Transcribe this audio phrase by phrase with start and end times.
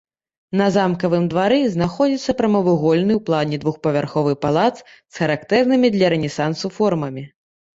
[0.59, 7.23] На замкавым двары знаходзіцца прамавугольны ў плане двухпавярховы палац з характэрнымі для рэнесансу формамі.